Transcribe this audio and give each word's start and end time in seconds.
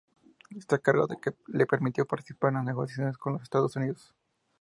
Ese 0.49 0.81
cargo 0.81 1.05
le 1.49 1.67
permitió 1.67 2.07
participar 2.07 2.49
en 2.49 2.55
las 2.55 2.65
negociaciones 2.65 3.19
con 3.19 3.33
los 3.33 3.43
Estados 3.43 3.75
Unidos. 3.75 4.15